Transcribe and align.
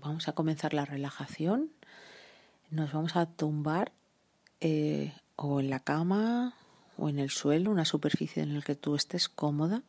Vamos 0.00 0.28
a 0.28 0.32
comenzar 0.32 0.72
la 0.74 0.84
relajación. 0.84 1.70
Nos 2.70 2.92
vamos 2.92 3.16
a 3.16 3.26
tumbar 3.26 3.92
eh, 4.60 5.12
o 5.36 5.60
en 5.60 5.70
la 5.70 5.80
cama 5.80 6.54
o 6.96 7.08
en 7.08 7.18
el 7.18 7.30
suelo, 7.30 7.70
una 7.70 7.84
superficie 7.84 8.42
en 8.42 8.54
la 8.54 8.62
que 8.62 8.74
tú 8.74 8.94
estés 8.94 9.28
cómoda. 9.28 9.82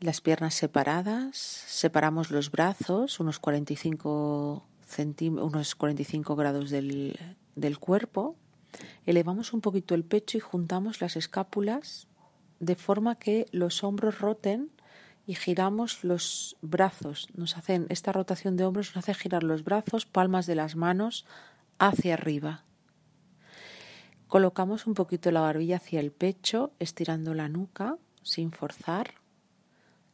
Las 0.00 0.20
piernas 0.20 0.54
separadas, 0.54 1.36
separamos 1.36 2.30
los 2.30 2.50
brazos 2.50 3.18
unos 3.20 3.38
45, 3.38 4.62
centí- 4.86 5.28
unos 5.42 5.74
45 5.74 6.36
grados 6.36 6.70
del, 6.70 7.18
del 7.54 7.78
cuerpo, 7.78 8.36
elevamos 9.06 9.52
un 9.54 9.60
poquito 9.62 9.94
el 9.94 10.04
pecho 10.04 10.36
y 10.36 10.40
juntamos 10.40 11.00
las 11.00 11.16
escápulas 11.16 12.08
de 12.60 12.74
forma 12.74 13.16
que 13.18 13.46
los 13.52 13.84
hombros 13.84 14.18
roten 14.18 14.70
y 15.26 15.34
giramos 15.34 16.04
los 16.04 16.56
brazos. 16.62 17.28
Nos 17.34 17.56
hacen 17.56 17.86
esta 17.88 18.12
rotación 18.12 18.56
de 18.56 18.64
hombros 18.64 18.94
nos 18.94 19.04
hace 19.04 19.14
girar 19.14 19.42
los 19.42 19.64
brazos, 19.64 20.06
palmas 20.06 20.46
de 20.46 20.54
las 20.54 20.76
manos 20.76 21.26
hacia 21.78 22.14
arriba. 22.14 22.62
Colocamos 24.28 24.86
un 24.86 24.94
poquito 24.94 25.30
la 25.30 25.40
barbilla 25.40 25.76
hacia 25.76 26.00
el 26.00 26.12
pecho, 26.12 26.72
estirando 26.78 27.34
la 27.34 27.48
nuca 27.48 27.98
sin 28.22 28.52
forzar. 28.52 29.14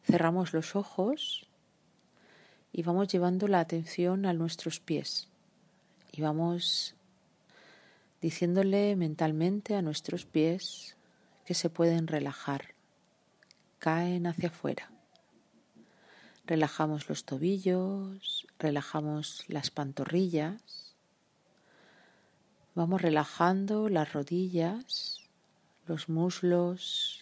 Cerramos 0.03 0.53
los 0.53 0.77
ojos 0.77 1.47
y 2.73 2.83
vamos 2.83 3.09
llevando 3.09 3.49
la 3.49 3.61
atención 3.61 4.27
a 4.27 4.33
nuestros 4.33 4.81
pies. 4.81 5.29
Y 6.11 6.23
vamos 6.23 6.95
diciéndole 8.21 8.97
mentalmente 8.97 9.75
a 9.75 9.83
nuestros 9.83 10.27
pies 10.27 10.97
que 11.45 11.55
se 11.55 11.71
pueden 11.71 12.07
relajar. 12.07 12.75
Caen 13.79 14.27
hacia 14.27 14.49
afuera. 14.49 14.91
Relajamos 16.45 17.09
los 17.09 17.25
tobillos, 17.25 18.47
relajamos 18.59 19.45
las 19.49 19.71
pantorrillas. 19.71 20.95
Vamos 22.75 23.01
relajando 23.01 23.89
las 23.89 24.13
rodillas, 24.13 25.21
los 25.87 26.09
muslos. 26.09 27.21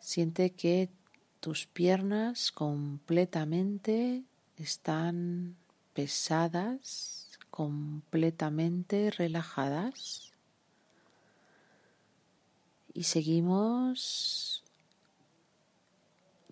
Siente 0.00 0.50
que 0.50 0.88
tus 1.40 1.66
piernas 1.66 2.50
completamente 2.52 4.24
están 4.56 5.56
pesadas, 5.94 7.38
completamente 7.50 9.10
relajadas. 9.10 10.32
Y 12.92 13.04
seguimos 13.04 14.59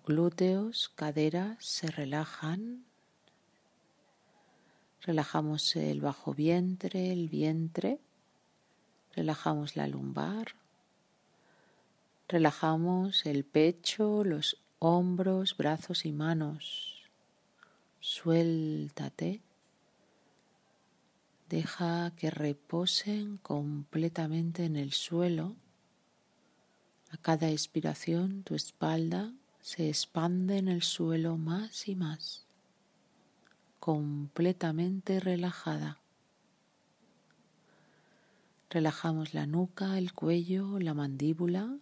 glúteos, 0.09 0.89
caderas 0.95 1.63
se 1.63 1.85
relajan. 1.85 2.83
Relajamos 5.03 5.75
el 5.75 6.01
bajo 6.01 6.33
vientre, 6.33 7.11
el 7.11 7.29
vientre. 7.29 7.99
Relajamos 9.15 9.75
la 9.75 9.85
lumbar. 9.85 10.55
Relajamos 12.27 13.27
el 13.27 13.43
pecho, 13.43 14.23
los 14.23 14.57
hombros, 14.79 15.55
brazos 15.55 16.07
y 16.07 16.11
manos. 16.11 17.03
Suéltate. 17.99 19.41
Deja 21.49 22.13
que 22.17 22.31
reposen 22.31 23.37
completamente 23.37 24.65
en 24.65 24.75
el 24.75 24.91
suelo. 24.91 25.55
A 27.11 27.17
cada 27.17 27.51
expiración 27.51 28.41
tu 28.41 28.55
espalda 28.55 29.33
se 29.61 29.89
expande 29.89 30.57
en 30.57 30.67
el 30.67 30.81
suelo 30.81 31.37
más 31.37 31.87
y 31.87 31.95
más, 31.95 32.45
completamente 33.79 35.19
relajada. 35.19 35.99
Relajamos 38.69 39.33
la 39.33 39.47
nuca, 39.47 39.97
el 39.97 40.13
cuello, 40.13 40.79
la 40.79 40.93
mandíbula. 40.93 41.75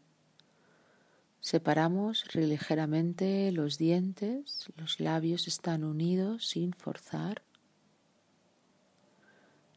Separamos 1.41 2.23
ligeramente 2.33 3.51
los 3.51 3.77
dientes, 3.77 4.67
los 4.77 4.99
labios 4.99 5.47
están 5.47 5.83
unidos 5.83 6.47
sin 6.47 6.73
forzar. 6.73 7.43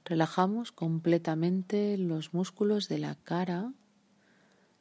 Relajamos 0.04 0.72
completamente 0.72 1.98
los 1.98 2.32
músculos 2.32 2.88
de 2.88 2.98
la 2.98 3.14
cara, 3.16 3.72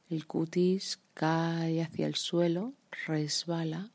el 0.10 0.26
cutis 0.26 1.00
cae 1.14 1.84
hacia 1.84 2.08
el 2.08 2.16
suelo, 2.16 2.74
resbala. 3.06 3.92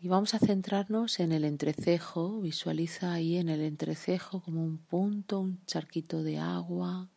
Y 0.00 0.08
vamos 0.08 0.34
a 0.34 0.38
centrarnos 0.38 1.20
en 1.20 1.32
el 1.32 1.44
entrecejo. 1.44 2.40
Visualiza 2.40 3.12
ahí 3.12 3.36
en 3.36 3.48
el 3.48 3.60
entrecejo 3.60 4.40
como 4.40 4.64
un 4.64 4.78
punto, 4.78 5.40
un 5.40 5.64
charquito 5.64 6.22
de 6.22 6.38
agua. 6.38 7.08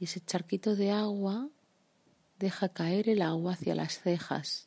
Y 0.00 0.04
ese 0.04 0.20
charquito 0.20 0.76
de 0.76 0.92
agua 0.92 1.48
deja 2.38 2.68
caer 2.68 3.08
el 3.08 3.22
agua 3.22 3.52
hacia 3.52 3.74
las 3.74 4.00
cejas. 4.00 4.66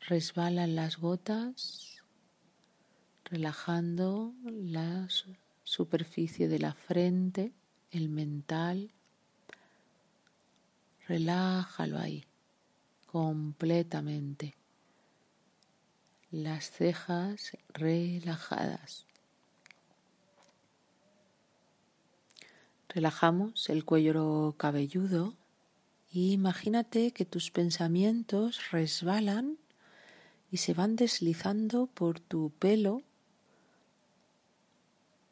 Resbalan 0.00 0.74
las 0.74 0.98
gotas, 0.98 2.02
relajando 3.24 4.34
las 4.44 5.26
superficie 5.68 6.48
de 6.48 6.58
la 6.58 6.72
frente, 6.72 7.52
el 7.90 8.08
mental. 8.08 8.90
Relájalo 11.06 11.98
ahí 11.98 12.24
completamente. 13.06 14.56
Las 16.30 16.70
cejas 16.70 17.52
relajadas. 17.74 19.04
Relajamos 22.88 23.68
el 23.68 23.84
cuello 23.84 24.54
cabelludo 24.56 25.36
y 26.10 26.32
imagínate 26.32 27.12
que 27.12 27.26
tus 27.26 27.50
pensamientos 27.50 28.70
resbalan 28.70 29.58
y 30.50 30.56
se 30.56 30.72
van 30.72 30.96
deslizando 30.96 31.88
por 31.88 32.20
tu 32.20 32.52
pelo 32.58 33.02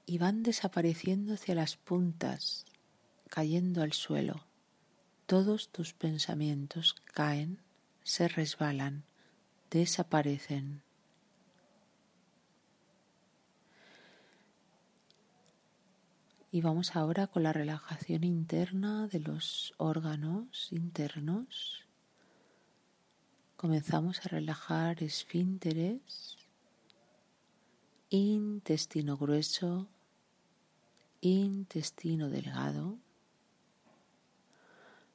y 0.07 0.19
van 0.19 0.45
desapareciendo 0.45 1.35
hacia 1.35 1.57
las 1.57 1.77
puntas, 1.77 2.65
cayendo 3.29 3.83
al 3.83 3.93
suelo. 3.93 4.47
Todos 5.27 5.69
tus 5.71 5.93
pensamientos 5.93 6.95
caen, 7.13 7.59
se 8.05 8.29
resbalan, 8.29 9.03
desaparecen. 9.71 10.83
Y 16.53 16.61
vamos 16.63 16.95
ahora 16.95 17.27
con 17.27 17.43
la 17.43 17.53
relajación 17.53 18.23
interna 18.23 19.09
de 19.09 19.19
los 19.19 19.75
órganos 19.77 20.69
internos. 20.71 21.85
Comenzamos 23.57 24.25
a 24.25 24.29
relajar 24.29 25.03
esfínteres, 25.03 26.39
intestino 28.11 29.17
grueso, 29.17 29.89
intestino 31.27 32.29
delgado. 32.31 32.99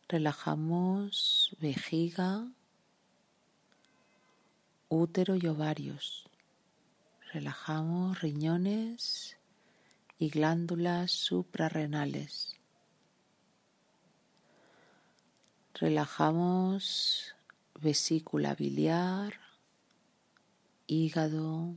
Relajamos 0.08 1.56
vejiga, 1.60 2.48
útero 4.90 5.36
y 5.36 5.48
ovarios. 5.48 6.30
Relajamos 7.34 8.20
riñones 8.22 9.38
y 10.20 10.30
glándulas 10.30 11.12
suprarrenales. 11.12 12.58
Relajamos 15.76 17.34
vesícula 17.80 18.54
biliar, 18.54 19.40
hígado, 20.88 21.76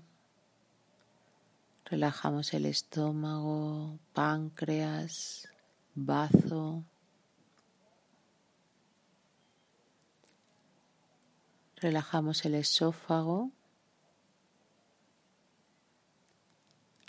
Relajamos 1.86 2.54
el 2.54 2.64
estómago, 2.64 3.98
páncreas, 4.14 5.48
bazo. 5.94 6.82
Relajamos 11.76 12.42
el 12.46 12.54
esófago, 12.54 13.50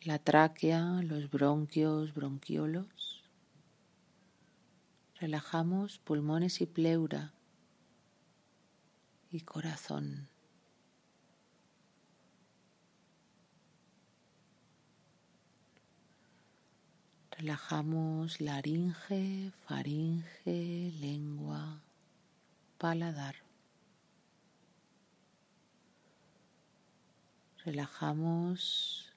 la 0.03 0.19
tráquea, 0.19 1.01
los 1.03 1.31
bronquios, 1.31 2.13
bronquiolos. 2.13 3.23
Relajamos 5.21 5.99
pulmones 5.99 6.59
y 6.59 6.65
pleura 6.65 7.33
y 9.31 9.39
corazón. 9.39 10.34
Relajamos 17.37 18.39
laringe, 18.39 19.51
faringe, 19.67 20.93
lengua, 21.01 21.81
paladar. 22.77 23.35
Relajamos 27.65 29.11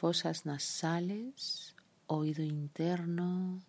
fosas 0.00 0.44
nasales, 0.44 1.76
oído 2.08 2.42
interno, 2.42 3.62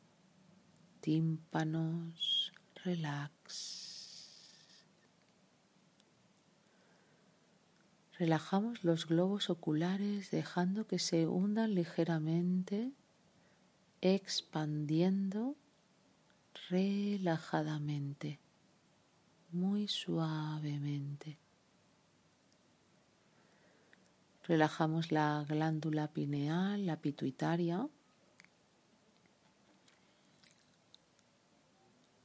tímpanos, 1.01 2.51
relax. 2.83 3.80
Relajamos 8.21 8.83
los 8.83 9.07
globos 9.07 9.49
oculares 9.49 10.29
dejando 10.29 10.85
que 10.85 10.99
se 10.99 11.25
hundan 11.25 11.73
ligeramente, 11.73 12.91
expandiendo 13.99 15.55
relajadamente, 16.69 18.39
muy 19.51 19.87
suavemente. 19.87 21.39
Relajamos 24.43 25.11
la 25.11 25.43
glándula 25.49 26.07
pineal, 26.07 26.85
la 26.85 26.97
pituitaria, 26.97 27.89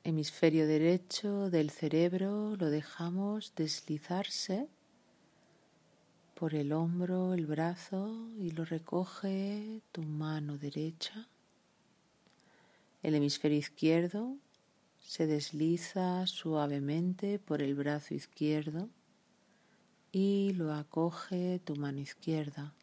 hemisferio 0.04 0.66
derecho 0.66 1.48
del 1.48 1.70
cerebro, 1.70 2.54
lo 2.56 2.68
dejamos 2.68 3.54
deslizarse 3.54 4.68
por 6.38 6.54
el 6.54 6.74
hombro, 6.74 7.32
el 7.32 7.46
brazo 7.46 8.28
y 8.38 8.50
lo 8.50 8.66
recoge 8.66 9.80
tu 9.90 10.02
mano 10.02 10.58
derecha. 10.58 11.26
El 13.02 13.14
hemisferio 13.14 13.56
izquierdo 13.56 14.36
se 15.00 15.26
desliza 15.26 16.26
suavemente 16.26 17.38
por 17.38 17.62
el 17.62 17.74
brazo 17.74 18.12
izquierdo 18.12 18.90
y 20.12 20.52
lo 20.52 20.74
acoge 20.74 21.58
tu 21.64 21.74
mano 21.74 22.00
izquierda. 22.00 22.74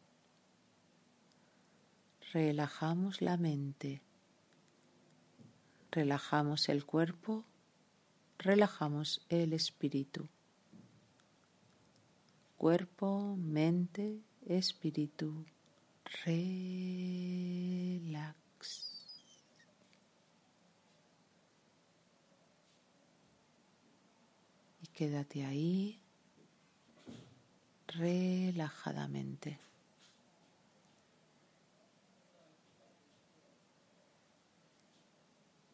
Relajamos 2.32 3.22
la 3.22 3.36
mente, 3.36 4.02
relajamos 5.92 6.68
el 6.68 6.84
cuerpo, 6.84 7.44
relajamos 8.36 9.24
el 9.28 9.52
espíritu 9.52 10.28
cuerpo, 12.56 13.36
mente, 13.36 14.20
espíritu. 14.46 15.44
Relax. 16.24 16.44
Y 24.82 24.86
quédate 24.88 25.44
ahí 25.44 26.00
relajadamente. 27.86 29.58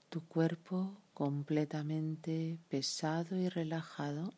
Tu 0.09 0.21
cuerpo 0.27 0.97
completamente 1.15 2.59
pesado 2.69 3.37
y 3.37 3.49
relajado 3.49 4.33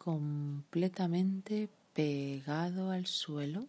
completamente 0.00 1.68
pegado 1.92 2.90
al 2.90 3.04
suelo. 3.04 3.68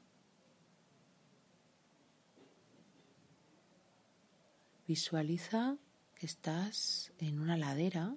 Visualiza 4.87 5.75
que 6.15 6.25
estás 6.25 7.11
en 7.17 7.37
una 7.37 7.57
ladera. 7.57 8.15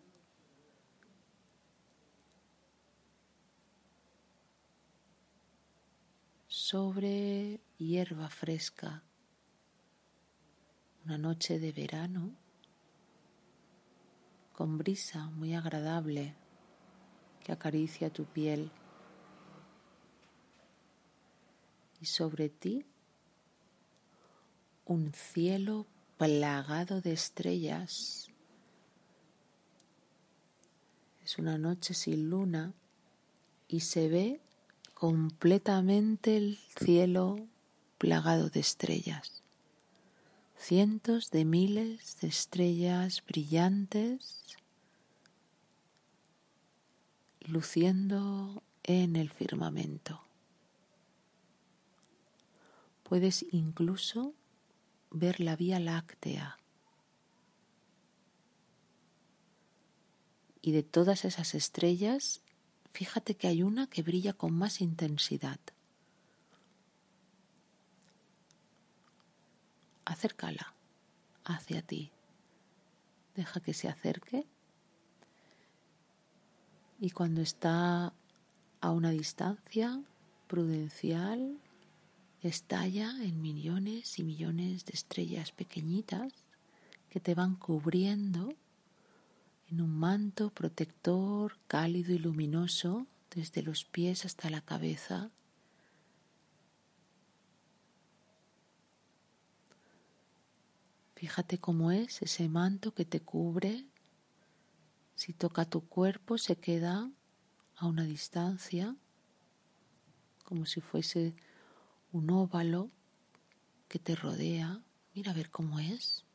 Sobre 6.47 7.61
hierba 7.79 8.31
fresca, 8.31 9.03
una 11.05 11.19
noche 11.19 11.59
de 11.59 11.73
verano. 11.73 12.31
Con 14.53 14.79
brisa 14.79 15.27
muy 15.31 15.55
agradable 15.55 16.44
que 17.45 17.53
acaricia 17.53 18.11
tu 18.11 18.25
piel 18.25 18.71
y 22.01 22.07
sobre 22.07 22.49
ti 22.49 22.85
un 24.87 25.13
cielo 25.13 25.87
plagado 26.19 27.01
de 27.01 27.13
estrellas. 27.13 28.29
Es 31.23 31.39
una 31.39 31.57
noche 31.57 31.95
sin 31.95 32.29
luna 32.29 32.75
y 33.69 33.81
se 33.81 34.09
ve 34.09 34.41
completamente 34.95 36.37
el 36.37 36.59
cielo 36.79 37.47
plagado 37.99 38.51
de 38.51 38.61
estrellas. 38.61 39.43
Cientos 40.57 41.31
de 41.31 41.45
miles 41.45 42.19
de 42.21 42.29
estrellas 42.29 43.23
brillantes 43.27 44.57
luciendo 47.47 48.63
en 48.83 49.17
el 49.17 49.31
firmamento. 49.31 50.23
Puedes 53.03 53.45
incluso 53.53 54.35
ver 55.11 55.41
la 55.41 55.57
Vía 55.57 55.79
Láctea. 55.79 56.59
Y 60.63 60.73
de 60.73 60.83
todas 60.83 61.25
esas 61.25 61.55
estrellas, 61.55 62.41
fíjate 62.93 63.37
que 63.37 63.47
hay 63.47 63.63
una 63.63 63.87
que 63.87 64.03
brilla 64.03 64.33
con 64.33 64.55
más 64.55 64.81
intensidad. 64.81 65.61
Acércala 70.07 70.75
hacia 71.45 71.83
ti. 71.83 72.11
Deja 73.35 73.61
que 73.61 73.75
se 73.75 73.89
acerque 73.89 74.47
y 77.01 77.11
cuando 77.11 77.41
está 77.41 78.13
a 78.81 78.91
una 78.91 79.11
distancia 79.11 80.03
prudencial, 80.47 81.59
estalla 82.43 83.11
en 83.23 83.41
millones 83.41 84.19
y 84.19 84.25
millones 84.25 84.85
de 84.85 84.93
estrellas 84.93 85.53
pequeñitas 85.53 86.33
que 87.11 87.21
te 87.21 87.35
van 87.35 87.57
cubriendo 87.57 88.55
en 89.71 89.81
un 89.81 89.97
manto 89.99 90.51
protector 90.51 91.57
cálido 91.67 92.13
y 92.13 92.19
luminoso 92.19 93.07
desde 93.35 93.63
los 93.63 93.85
pies 93.85 94.25
hasta 94.25 94.51
la 94.51 94.61
cabeza. 94.61 95.31
Fíjate 101.17 101.59
cómo 101.59 101.91
es 101.91 102.21
ese 102.21 102.49
manto 102.49 102.93
que 102.93 103.05
te 103.05 103.21
cubre 103.21 103.87
si 105.25 105.33
toca 105.33 105.65
tu 105.65 105.81
cuerpo 105.89 106.37
se 106.37 106.57
queda 106.57 107.11
a 107.77 107.87
una 107.87 108.05
distancia, 108.05 108.95
como 110.45 110.67
si 110.67 110.83
fuese 110.83 111.33
un 112.13 112.29
óvalo 112.29 112.91
que 113.89 113.99
te 113.99 114.15
rodea. 114.17 114.83
Mira 115.15 115.31
a 115.31 115.35
ver 115.35 115.49
cómo 115.49 115.81
es. 115.81 116.27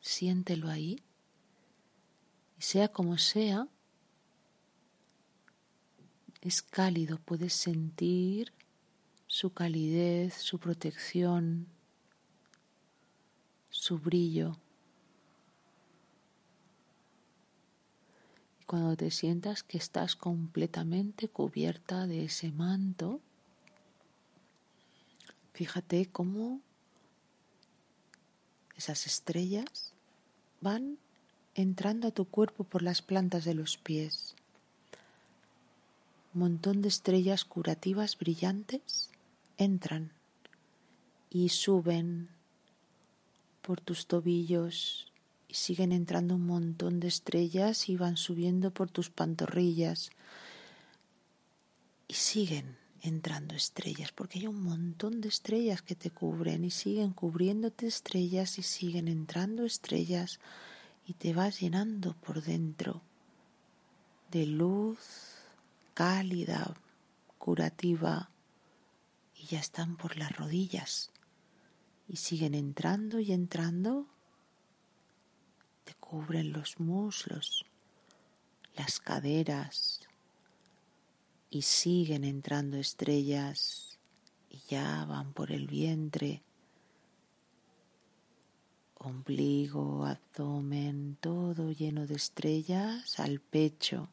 Siéntelo 0.00 0.70
ahí. 0.70 1.02
Y 2.58 2.62
sea 2.62 2.88
como 2.88 3.18
sea, 3.18 3.68
es 6.40 6.62
cálido, 6.62 7.18
puedes 7.18 7.52
sentir 7.52 8.54
su 9.26 9.52
calidez, 9.52 10.32
su 10.36 10.58
protección, 10.58 11.66
su 13.68 13.98
brillo. 13.98 14.56
Cuando 18.72 18.96
te 18.96 19.10
sientas 19.10 19.62
que 19.62 19.76
estás 19.76 20.16
completamente 20.16 21.28
cubierta 21.28 22.06
de 22.06 22.24
ese 22.24 22.50
manto, 22.52 23.20
fíjate 25.52 26.06
cómo 26.06 26.62
esas 28.74 29.04
estrellas, 29.04 29.92
van 30.62 30.96
entrando 31.54 32.08
a 32.08 32.12
tu 32.12 32.24
cuerpo 32.24 32.64
por 32.64 32.80
las 32.80 33.02
plantas 33.02 33.44
de 33.44 33.52
los 33.52 33.76
pies. 33.76 34.36
Un 36.32 36.40
montón 36.40 36.80
de 36.80 36.88
estrellas 36.88 37.44
curativas 37.44 38.16
brillantes 38.16 39.10
entran 39.58 40.12
y 41.28 41.50
suben 41.50 42.30
por 43.60 43.82
tus 43.82 44.06
tobillos 44.06 45.11
y 45.52 45.54
siguen 45.54 45.92
entrando 45.92 46.36
un 46.36 46.46
montón 46.46 46.98
de 46.98 47.08
estrellas 47.08 47.90
y 47.90 47.96
van 47.98 48.16
subiendo 48.16 48.70
por 48.70 48.90
tus 48.90 49.10
pantorrillas. 49.10 50.08
Y 52.08 52.14
siguen 52.14 52.78
entrando 53.02 53.54
estrellas, 53.54 54.12
porque 54.12 54.38
hay 54.38 54.46
un 54.46 54.62
montón 54.62 55.20
de 55.20 55.28
estrellas 55.28 55.82
que 55.82 55.94
te 55.94 56.10
cubren 56.10 56.64
y 56.64 56.70
siguen 56.70 57.12
cubriéndote 57.12 57.86
estrellas 57.86 58.58
y 58.58 58.62
siguen 58.62 59.08
entrando 59.08 59.66
estrellas 59.66 60.40
y 61.06 61.12
te 61.12 61.34
vas 61.34 61.60
llenando 61.60 62.14
por 62.14 62.42
dentro 62.42 63.02
de 64.30 64.46
luz 64.46 65.00
cálida, 65.92 66.74
curativa 67.36 68.30
y 69.36 69.48
ya 69.48 69.60
están 69.60 69.98
por 69.98 70.16
las 70.16 70.34
rodillas. 70.34 71.10
Y 72.08 72.16
siguen 72.16 72.54
entrando 72.54 73.20
y 73.20 73.32
entrando, 73.32 74.06
te 75.84 75.94
cubren 75.94 76.52
los 76.52 76.80
muslos, 76.80 77.64
las 78.74 79.00
caderas, 79.00 80.00
y 81.50 81.62
siguen 81.62 82.24
entrando 82.24 82.78
estrellas 82.78 83.98
y 84.48 84.58
ya 84.68 85.04
van 85.04 85.34
por 85.34 85.52
el 85.52 85.66
vientre, 85.66 86.42
ombligo, 88.94 90.06
abdomen, 90.06 91.18
todo 91.20 91.72
lleno 91.72 92.06
de 92.06 92.14
estrellas 92.14 93.20
al 93.20 93.40
pecho 93.40 94.08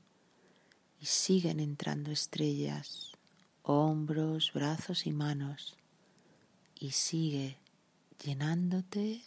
y 1.00 1.06
siguen 1.06 1.62
entrando 1.62 2.12
estrellas, 2.12 3.14
hombros, 3.64 4.52
brazos 4.52 5.06
y 5.06 5.12
manos 5.12 5.78
y 6.78 6.92
sigue 6.92 7.58
llenándote 8.22 9.22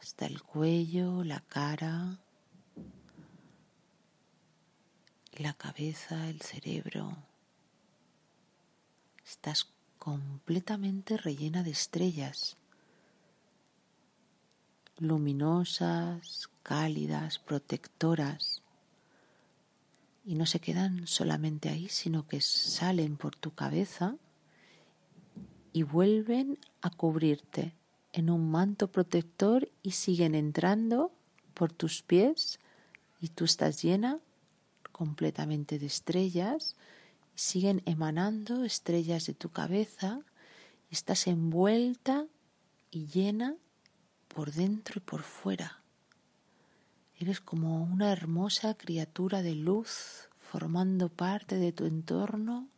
hasta 0.00 0.26
el 0.26 0.42
cuello, 0.42 1.24
la 1.24 1.40
cara, 1.40 2.18
la 5.32 5.52
cabeza, 5.52 6.28
el 6.28 6.40
cerebro. 6.40 7.16
Estás 9.24 9.68
completamente 9.98 11.18
rellena 11.18 11.62
de 11.62 11.70
estrellas, 11.70 12.56
luminosas, 14.98 16.48
cálidas, 16.62 17.38
protectoras. 17.38 18.62
Y 20.24 20.34
no 20.34 20.46
se 20.46 20.60
quedan 20.60 21.06
solamente 21.06 21.68
ahí, 21.68 21.88
sino 21.88 22.26
que 22.26 22.40
salen 22.40 23.16
por 23.16 23.36
tu 23.36 23.54
cabeza 23.54 24.16
y 25.72 25.82
vuelven 25.82 26.58
a 26.80 26.90
cubrirte 26.90 27.74
en 28.12 28.30
un 28.30 28.50
manto 28.50 28.90
protector 28.90 29.70
y 29.82 29.92
siguen 29.92 30.34
entrando 30.34 31.12
por 31.54 31.72
tus 31.72 32.02
pies 32.02 32.58
y 33.20 33.28
tú 33.28 33.44
estás 33.44 33.82
llena 33.82 34.18
completamente 34.92 35.78
de 35.78 35.86
estrellas, 35.86 36.76
siguen 37.34 37.82
emanando 37.86 38.64
estrellas 38.64 39.26
de 39.26 39.34
tu 39.34 39.50
cabeza 39.50 40.20
y 40.90 40.94
estás 40.94 41.26
envuelta 41.26 42.26
y 42.90 43.06
llena 43.06 43.56
por 44.28 44.52
dentro 44.52 44.98
y 44.98 45.00
por 45.00 45.22
fuera. 45.22 45.82
Eres 47.18 47.40
como 47.40 47.82
una 47.82 48.12
hermosa 48.12 48.74
criatura 48.74 49.42
de 49.42 49.54
luz 49.54 50.28
formando 50.38 51.08
parte 51.08 51.56
de 51.56 51.72
tu 51.72 51.84
entorno 51.84 52.68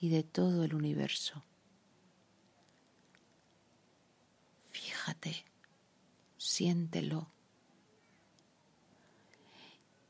y 0.00 0.08
de 0.08 0.22
todo 0.22 0.64
el 0.64 0.74
universo. 0.74 1.44
Fíjate, 5.08 5.42
siéntelo 6.36 7.28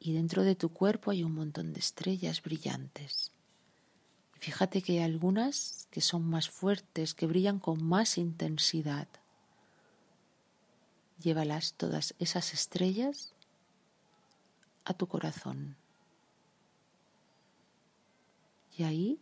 y 0.01 0.13
dentro 0.13 0.43
de 0.43 0.57
tu 0.57 0.71
cuerpo 0.71 1.13
hay 1.13 1.23
un 1.23 1.35
montón 1.35 1.73
de 1.73 1.79
estrellas 1.79 2.43
brillantes. 2.43 3.31
fíjate 4.41 4.83
que 4.83 4.95
hay 4.95 5.05
algunas 5.05 5.87
que 5.93 6.01
son 6.01 6.29
más 6.29 6.51
fuertes, 6.51 7.15
que 7.15 7.29
brillan 7.29 7.61
con 7.61 7.81
más 7.85 8.19
intensidad. 8.19 9.07
Llévalas 11.23 11.75
todas 11.75 12.17
esas 12.19 12.53
estrellas 12.53 13.35
a 14.85 14.95
tu 14.95 15.07
corazón. 15.07 15.77
Y 18.77 18.83
ahí 18.83 19.21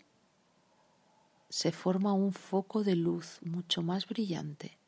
se 1.51 1.71
forma 1.71 2.15
un 2.15 2.33
foco 2.33 2.83
de 2.83 2.97
luz 2.97 3.41
mucho 3.43 3.83
más 3.83 4.07
brillante. 4.07 4.79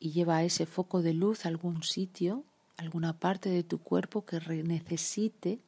Y 0.00 0.12
lleva 0.12 0.44
ese 0.44 0.66
foco 0.66 1.02
de 1.02 1.14
luz 1.14 1.44
a 1.44 1.48
algún 1.48 1.82
sitio, 1.82 2.44
alguna 2.76 3.18
parte 3.18 3.48
de 3.48 3.62
tu 3.62 3.78
cuerpo 3.78 4.24
que 4.24 4.38
necesite 4.62 5.58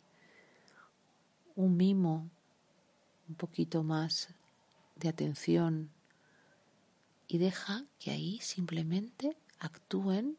un 1.56 1.76
mimo, 1.76 2.30
un 3.28 3.34
poquito 3.34 3.82
más 3.82 4.28
de 4.96 5.08
atención 5.08 5.90
y 7.26 7.38
deja 7.38 7.84
que 7.98 8.10
ahí 8.10 8.40
simplemente 8.40 9.36
actúen 9.60 10.36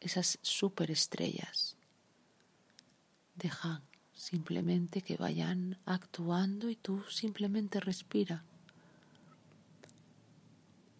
esas 0.00 0.38
superestrellas. 0.42 1.76
Deja 3.34 3.82
simplemente 4.14 5.00
que 5.00 5.16
vayan 5.16 5.78
actuando 5.86 6.68
y 6.68 6.76
tú 6.76 7.02
simplemente 7.08 7.80
respira. 7.80 8.44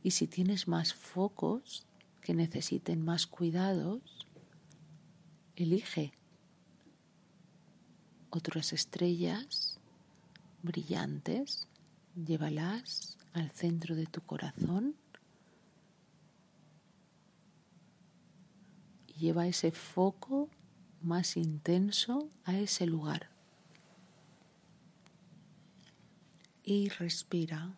Y 0.03 0.13
si 0.13 0.27
tienes 0.27 0.67
más 0.67 0.95
focos, 0.95 1.85
que 2.23 2.35
necesiten 2.35 3.05
más 3.05 3.27
cuidados, 3.27 4.27
elige 5.57 6.13
otras 8.31 8.73
estrellas 8.73 9.79
brillantes, 10.63 11.69
llévalas 12.15 13.19
al 13.33 13.51
centro 13.51 13.95
de 13.97 14.07
tu 14.07 14.21
corazón 14.23 14.95
y 19.09 19.15
lleva 19.15 19.47
ese 19.47 19.73
foco 19.73 20.49
más 21.03 21.37
intenso 21.37 22.31
a 22.45 22.57
ese 22.59 22.87
lugar. 22.87 23.29
Y 26.63 26.89
respira. 26.91 27.77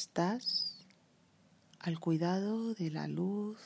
Estás 0.00 0.76
al 1.80 1.98
cuidado 1.98 2.72
de 2.72 2.88
la 2.88 3.08
luz. 3.08 3.58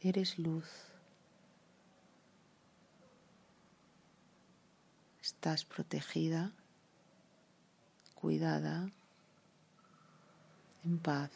Eres 0.00 0.40
luz. 0.40 0.66
Estás 5.22 5.64
protegida, 5.64 6.52
cuidada, 8.16 8.90
en 10.84 10.98
paz. 10.98 11.30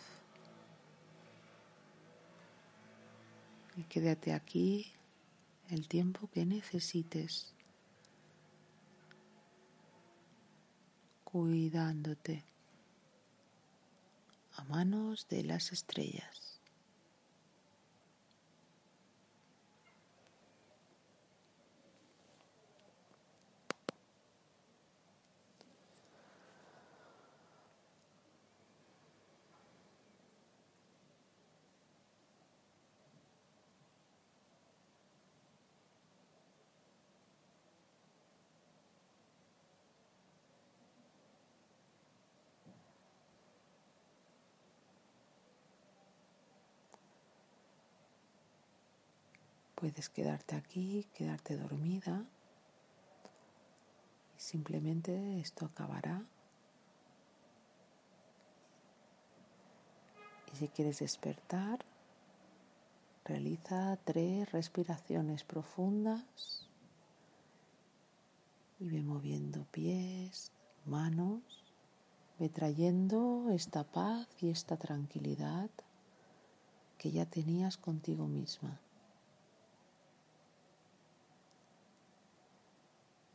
Y 3.76 3.84
quédate 3.84 4.32
aquí 4.32 4.92
el 5.70 5.86
tiempo 5.86 6.28
que 6.34 6.44
necesites. 6.44 7.54
Cuidándote 11.34 12.44
a 14.54 14.62
manos 14.62 15.26
de 15.28 15.42
las 15.42 15.72
estrellas. 15.72 16.43
Puedes 49.84 50.08
quedarte 50.08 50.56
aquí, 50.56 51.06
quedarte 51.12 51.58
dormida 51.58 52.24
y 54.34 54.40
Simplemente 54.40 55.38
esto 55.40 55.66
acabará. 55.66 56.24
Y 60.50 60.56
si 60.56 60.68
quieres 60.68 61.00
despertar, 61.00 61.84
realiza 63.26 63.98
tres 64.04 64.50
respiraciones 64.52 65.44
profundas 65.44 66.66
y 68.80 68.88
ve 68.88 69.02
moviendo 69.02 69.66
pies, 69.70 70.50
manos, 70.86 71.42
ve 72.38 72.48
trayendo 72.48 73.50
esta 73.50 73.84
paz 73.84 74.28
y 74.40 74.48
esta 74.48 74.78
tranquilidad 74.78 75.68
que 76.96 77.10
ya 77.10 77.26
tenías 77.26 77.76
contigo 77.76 78.26
misma. 78.26 78.80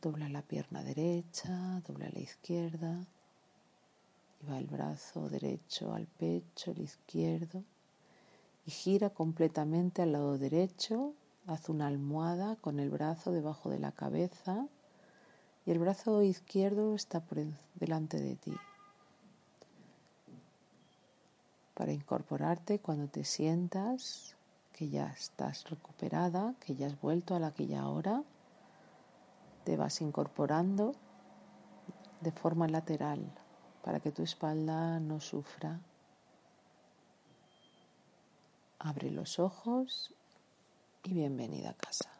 Dobla 0.02 0.30
la 0.30 0.40
pierna 0.40 0.82
derecha, 0.82 1.82
dobla 1.86 2.08
la 2.10 2.20
izquierda. 2.20 3.06
Y 4.40 4.46
va 4.46 4.56
el 4.56 4.66
brazo 4.66 5.28
derecho 5.28 5.92
al 5.92 6.06
pecho, 6.06 6.70
el 6.70 6.80
izquierdo. 6.80 7.62
Y 8.64 8.70
gira 8.70 9.10
completamente 9.10 10.00
al 10.00 10.12
lado 10.12 10.38
derecho. 10.38 11.12
Haz 11.46 11.68
una 11.68 11.86
almohada 11.86 12.56
con 12.56 12.80
el 12.80 12.88
brazo 12.88 13.30
debajo 13.30 13.68
de 13.68 13.78
la 13.78 13.92
cabeza. 13.92 14.66
Y 15.66 15.70
el 15.70 15.78
brazo 15.78 16.22
izquierdo 16.22 16.94
está 16.94 17.20
por 17.20 17.44
delante 17.74 18.18
de 18.18 18.36
ti. 18.36 18.54
Para 21.74 21.92
incorporarte 21.92 22.78
cuando 22.78 23.06
te 23.08 23.24
sientas 23.24 24.34
que 24.72 24.88
ya 24.88 25.08
estás 25.08 25.68
recuperada, 25.68 26.54
que 26.64 26.74
ya 26.74 26.86
has 26.86 26.98
vuelto 26.98 27.34
a 27.34 27.38
la 27.38 27.52
que 27.52 27.66
ya 27.66 27.86
hora 27.86 28.24
te 29.64 29.76
vas 29.76 30.00
incorporando 30.00 30.94
de 32.20 32.32
forma 32.32 32.68
lateral 32.68 33.32
para 33.82 34.00
que 34.00 34.12
tu 34.12 34.22
espalda 34.22 35.00
no 35.00 35.20
sufra. 35.20 35.80
Abre 38.78 39.10
los 39.10 39.38
ojos 39.38 40.14
y 41.02 41.14
bienvenida 41.14 41.70
a 41.70 41.74
casa. 41.74 42.19